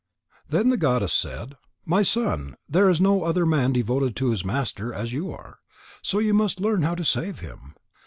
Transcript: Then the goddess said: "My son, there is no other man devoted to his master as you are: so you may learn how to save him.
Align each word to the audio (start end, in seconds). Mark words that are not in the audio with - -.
Then 0.49 0.69
the 0.69 0.77
goddess 0.77 1.13
said: 1.13 1.57
"My 1.85 2.01
son, 2.01 2.55
there 2.67 2.89
is 2.89 2.99
no 2.99 3.21
other 3.21 3.45
man 3.45 3.71
devoted 3.71 4.15
to 4.15 4.31
his 4.31 4.43
master 4.43 4.91
as 4.91 5.13
you 5.13 5.31
are: 5.31 5.59
so 6.01 6.17
you 6.17 6.33
may 6.33 6.49
learn 6.57 6.81
how 6.81 6.95
to 6.95 7.03
save 7.03 7.37
him. 7.37 7.75